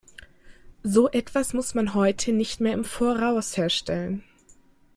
So 0.83 1.09
etwas 1.11 1.53
muss 1.53 1.75
man 1.75 1.93
heute 1.93 2.31
nicht 2.33 2.59
mehr 2.59 2.73
im 2.73 2.85
Voraus 2.85 3.55
herstellen. 3.55 4.23